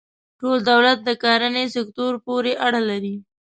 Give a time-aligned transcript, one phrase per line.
[0.39, 3.15] ټول تولید یې د کرنې سکتور پورې اړه لري.